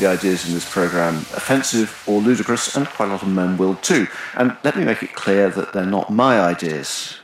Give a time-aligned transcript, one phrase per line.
[0.00, 3.76] the ideas in this program offensive or ludicrous, and quite a lot of men will
[3.76, 4.06] too.
[4.34, 7.19] And let me make it clear that they're not my ideas.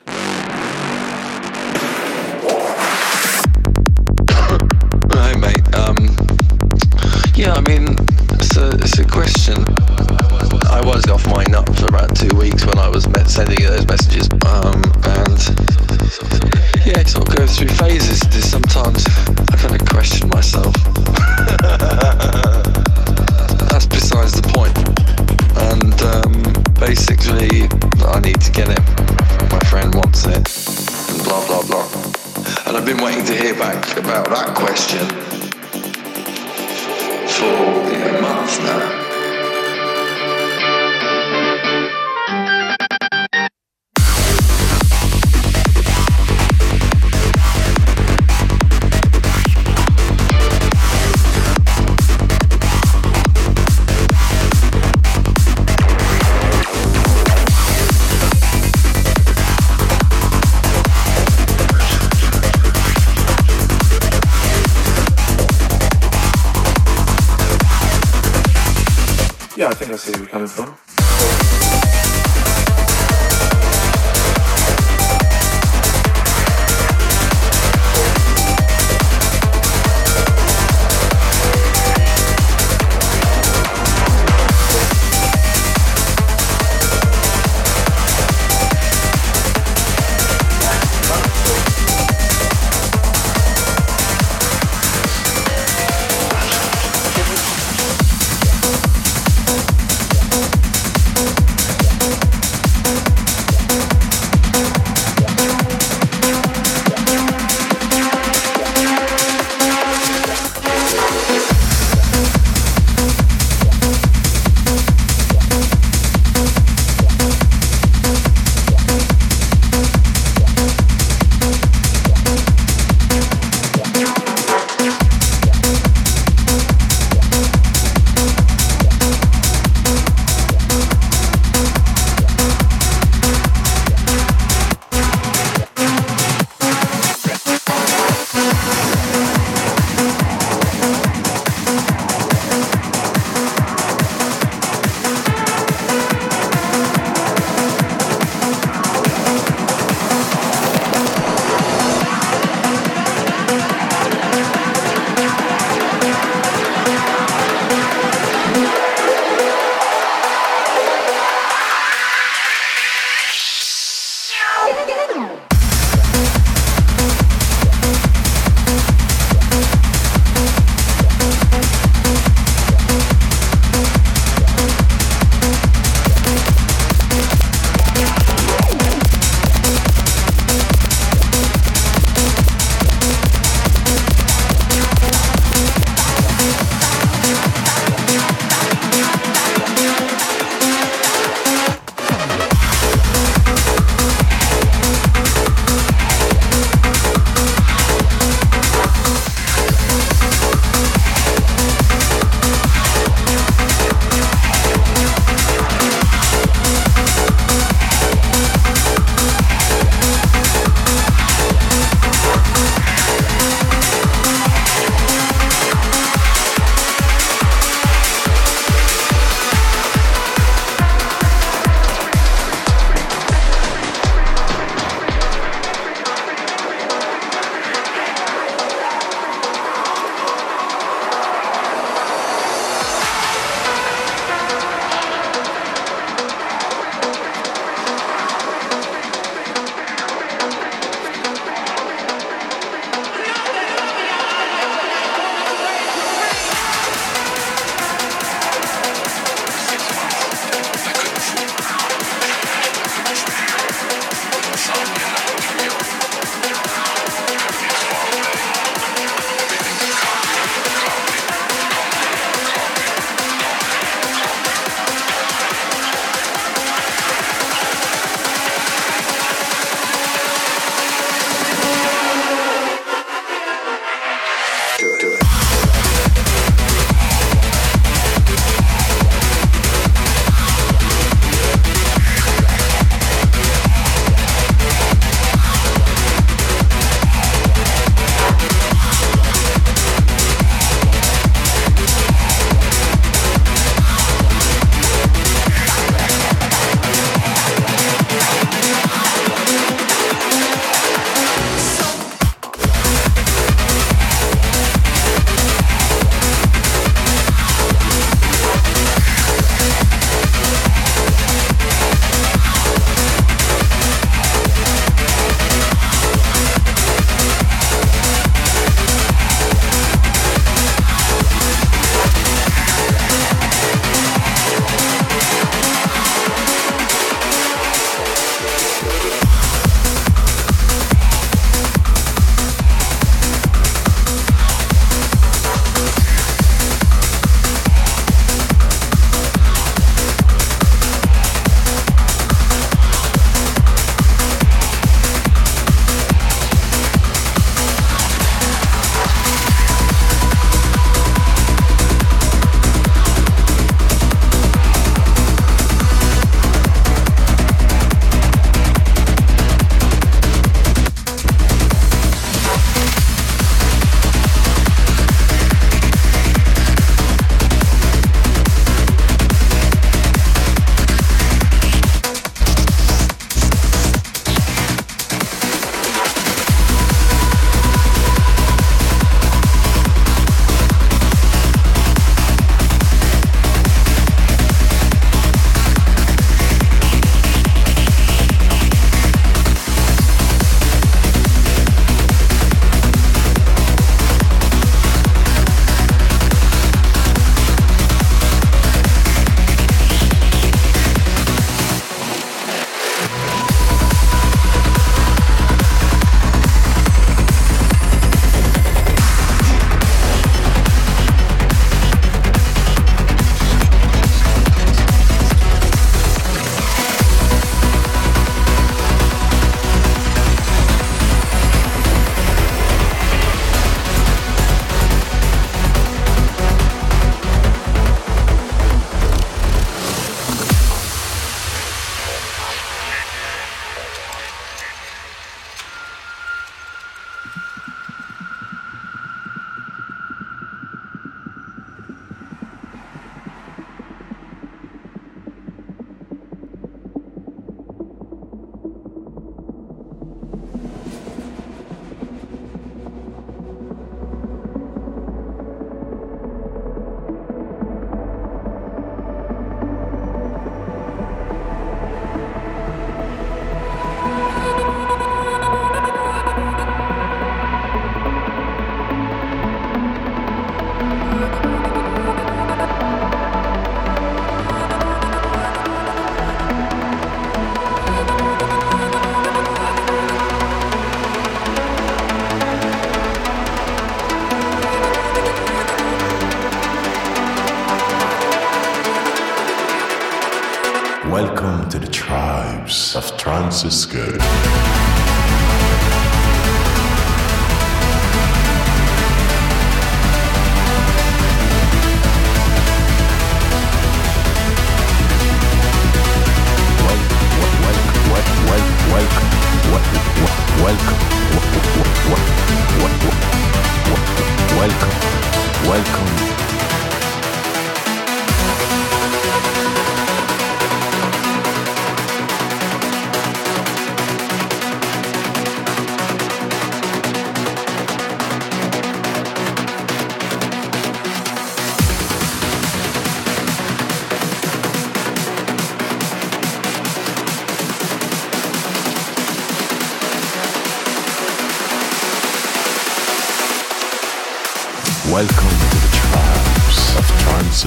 [34.06, 35.25] about that question.
[69.96, 70.85] gracias, Alejandro.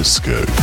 [0.10, 0.59] Welcome